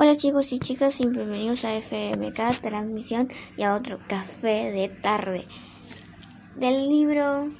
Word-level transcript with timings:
Hola 0.00 0.14
chicos 0.14 0.52
y 0.52 0.60
chicas 0.60 1.00
y 1.00 1.08
bienvenidos 1.08 1.64
a 1.64 1.74
FMK 1.74 2.60
Transmisión 2.60 3.32
y 3.56 3.64
a 3.64 3.74
otro 3.74 3.98
café 4.06 4.70
de 4.70 4.88
tarde 4.88 5.44
del 6.54 6.88
libro 6.88 7.50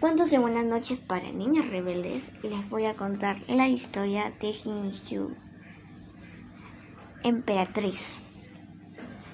Cuentos 0.00 0.30
de 0.30 0.38
Buenas 0.38 0.64
noches 0.64 0.98
para 0.98 1.30
niñas 1.30 1.68
rebeldes 1.68 2.22
les 2.42 2.66
voy 2.70 2.86
a 2.86 2.96
contar 2.96 3.36
la 3.46 3.68
historia 3.68 4.32
de 4.40 4.52
Hinshu, 4.52 5.36
emperatriz. 7.24 8.14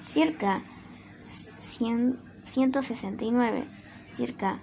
Circa 0.01 0.65
169, 1.21 3.69
circa 4.11 4.61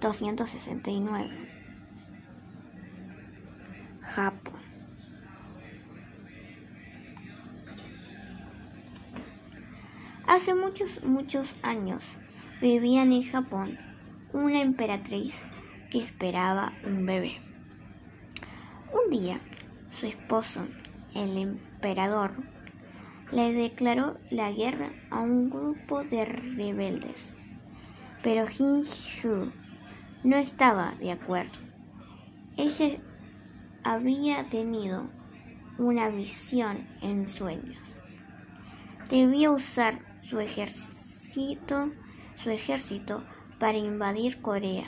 269. 0.00 1.48
Japón. 4.00 4.57
Hace 10.38 10.54
muchos, 10.54 11.02
muchos 11.02 11.52
años 11.62 12.04
vivía 12.60 13.02
en 13.02 13.24
Japón 13.24 13.76
una 14.32 14.62
emperatriz 14.62 15.42
que 15.90 15.98
esperaba 15.98 16.74
un 16.86 17.04
bebé. 17.04 17.40
Un 18.94 19.10
día, 19.10 19.40
su 19.90 20.06
esposo, 20.06 20.64
el 21.12 21.36
emperador, 21.38 22.36
le 23.32 23.52
declaró 23.52 24.16
la 24.30 24.52
guerra 24.52 24.92
a 25.10 25.22
un 25.22 25.50
grupo 25.50 26.04
de 26.04 26.24
rebeldes. 26.24 27.34
Pero 28.22 28.46
Hinshu 28.48 29.50
no 30.22 30.36
estaba 30.36 30.94
de 31.00 31.10
acuerdo. 31.10 31.58
Ella 32.56 33.00
había 33.82 34.48
tenido 34.48 35.10
una 35.78 36.08
visión 36.10 36.86
en 37.02 37.28
sueños. 37.28 37.98
Debía 39.10 39.50
usar 39.50 40.00
su 40.20 40.38
ejército, 40.38 41.90
su 42.36 42.50
ejército 42.50 43.24
para 43.58 43.78
invadir 43.78 44.42
Corea, 44.42 44.86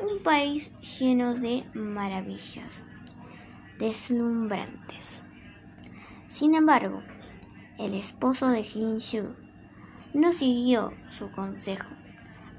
un 0.00 0.22
país 0.22 0.72
lleno 0.98 1.34
de 1.34 1.64
maravillas 1.74 2.82
deslumbrantes. 3.78 5.20
Sin 6.28 6.54
embargo, 6.54 7.02
el 7.78 7.92
esposo 7.92 8.48
de 8.48 8.62
Shu 8.62 9.36
no 10.14 10.32
siguió 10.32 10.94
su 11.10 11.30
consejo, 11.30 11.90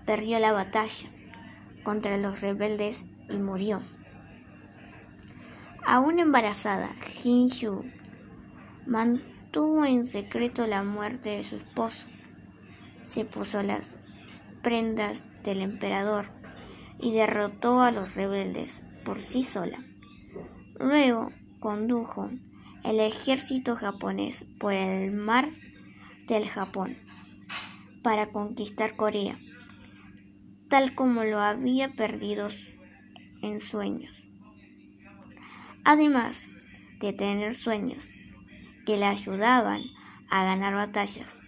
perdió 0.06 0.38
la 0.38 0.52
batalla 0.52 1.10
contra 1.84 2.18
los 2.18 2.42
rebeldes 2.42 3.06
y 3.28 3.38
murió. 3.38 3.82
Aún 5.84 6.20
embarazada, 6.20 6.92
Shu 7.24 7.84
mantuvo 8.86 9.41
tuvo 9.52 9.86
en 9.86 10.06
secreto 10.08 10.66
la 10.66 10.84
muerte 10.84 11.30
de 11.30 11.44
su 11.44 11.58
esposo. 11.58 12.08
Se 13.04 13.26
puso 13.26 13.62
las 13.62 13.98
prendas 14.62 15.24
del 15.44 15.62
emperador 15.62 16.28
y 17.00 17.12
derrotó 17.12 17.82
a 17.82 17.92
los 17.92 18.16
rebeldes 18.16 18.82
por 19.04 19.20
sí 19.20 19.44
sola. 19.44 19.84
Luego 20.80 21.32
condujo 21.60 22.30
el 22.84 23.00
ejército 23.00 23.76
japonés 23.76 24.46
por 24.60 24.74
el 24.74 25.12
mar 25.12 25.50
del 26.28 26.48
Japón 26.48 26.98
para 28.02 28.32
conquistar 28.32 28.96
Corea, 28.96 29.38
tal 30.70 30.96
como 30.96 31.24
lo 31.24 31.40
había 31.40 31.90
perdido 31.90 32.48
en 33.42 33.62
sueños. 33.62 34.28
Además 35.84 36.48
de 37.00 37.14
tener 37.14 37.56
sueños, 37.56 38.12
que 38.86 38.98
le 38.98 39.06
ayudaban 39.06 39.82
a 40.30 40.44
ganar 40.44 40.76
batallas. 40.76 41.42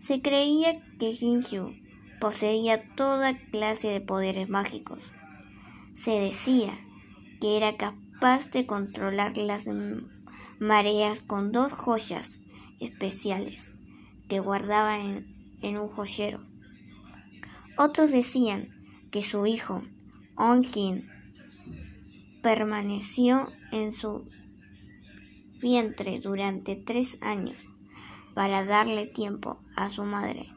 Se 0.00 0.20
creía 0.20 0.82
que 0.98 1.10
Hinshu 1.10 1.74
poseía 2.20 2.82
toda 2.94 3.38
clase 3.50 3.88
de 3.88 4.00
poderes 4.00 4.48
mágicos. 4.48 5.00
Se 5.94 6.12
decía 6.12 6.78
que 7.40 7.56
era 7.56 7.76
capaz 7.76 8.50
de 8.50 8.66
controlar 8.66 9.36
las 9.36 9.66
mareas 10.58 11.20
con 11.20 11.52
dos 11.52 11.72
joyas 11.72 12.38
especiales 12.80 13.74
que 14.28 14.40
guardaba 14.40 14.98
en, 14.98 15.58
en 15.62 15.78
un 15.78 15.88
joyero. 15.88 16.40
Otros 17.76 18.10
decían 18.10 18.68
que 19.10 19.22
su 19.22 19.46
hijo, 19.46 19.82
Onkin, 20.36 21.08
permaneció 22.42 23.50
en 23.72 23.92
su 23.92 24.28
vientre 25.64 26.20
durante 26.20 26.76
tres 26.76 27.16
años 27.22 27.56
para 28.34 28.66
darle 28.66 29.06
tiempo 29.06 29.58
a 29.74 29.88
su 29.88 30.04
madre 30.04 30.50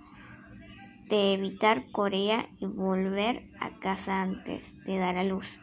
de 1.07 1.33
evitar 1.33 1.89
Corea 1.91 2.49
y 2.59 2.65
volver 2.65 3.45
a 3.61 3.79
casa 3.79 4.21
antes 4.21 4.75
de 4.83 4.97
dar 4.97 5.15
a 5.15 5.23
luz. 5.23 5.61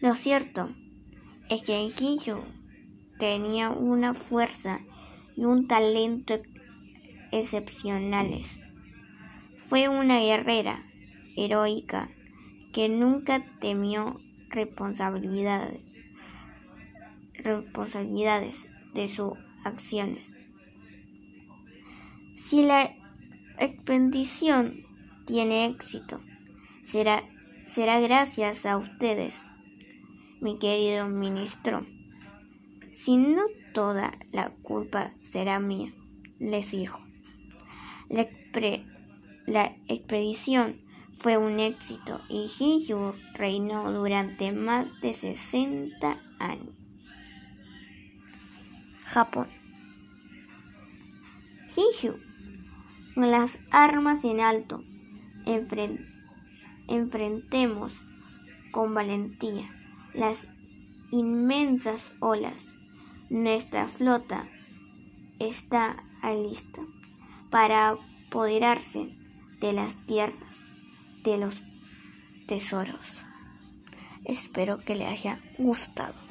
Lo 0.00 0.16
cierto 0.16 0.70
es 1.48 1.62
que 1.62 1.88
Kiyu 1.94 2.38
tenía 3.20 3.70
una 3.70 4.12
fuerza 4.12 4.80
y 5.36 5.44
un 5.44 5.68
talento 5.68 6.34
excepcionales. 7.30 8.58
Fue 9.68 9.88
una 9.88 10.18
guerrera 10.18 10.84
heroica 11.36 12.10
que 12.72 12.88
nunca 12.88 13.46
temió 13.60 14.18
responsabilidades 14.48 15.95
responsabilidades 17.46 18.68
de 18.94 19.08
sus 19.08 19.32
acciones. 19.64 20.30
Si 22.36 22.62
la 22.62 22.94
expedición 23.58 24.84
tiene 25.26 25.66
éxito, 25.66 26.20
será, 26.84 27.24
será 27.64 27.98
gracias 28.00 28.66
a 28.66 28.76
ustedes, 28.76 29.46
mi 30.40 30.58
querido 30.58 31.08
ministro. 31.08 31.86
Si 32.92 33.16
no 33.16 33.42
toda 33.72 34.12
la 34.32 34.50
culpa 34.62 35.12
será 35.30 35.58
mía, 35.60 35.92
les 36.38 36.70
dijo. 36.70 37.00
La, 38.08 38.28
la 39.46 39.76
expedición 39.88 40.80
fue 41.12 41.38
un 41.38 41.58
éxito 41.60 42.20
y 42.28 42.50
Hinju 42.58 43.14
reinó 43.34 43.90
durante 43.90 44.52
más 44.52 44.88
de 45.00 45.12
60 45.12 46.20
años. 46.38 46.85
Japón. 49.06 49.48
Hinshu, 51.76 52.16
con 53.14 53.30
las 53.30 53.58
armas 53.70 54.24
en 54.24 54.40
alto, 54.40 54.82
enfrentemos 56.88 58.02
con 58.72 58.94
valentía 58.94 59.70
las 60.12 60.48
inmensas 61.10 62.10
olas. 62.20 62.74
Nuestra 63.30 63.86
flota 63.86 64.48
está 65.38 66.02
lista 66.34 66.82
para 67.50 67.90
apoderarse 67.90 69.14
de 69.60 69.72
las 69.72 69.94
tierras, 70.06 70.64
de 71.22 71.38
los 71.38 71.62
tesoros. 72.46 73.24
Espero 74.24 74.78
que 74.78 74.96
le 74.96 75.06
haya 75.06 75.40
gustado. 75.58 76.25